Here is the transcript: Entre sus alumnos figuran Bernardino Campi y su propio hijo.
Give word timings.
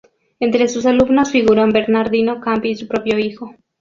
Entre 0.39 0.67
sus 0.67 0.87
alumnos 0.87 1.29
figuran 1.29 1.69
Bernardino 1.69 2.39
Campi 2.41 2.69
y 2.69 2.75
su 2.75 2.87
propio 2.87 3.19
hijo. 3.19 3.53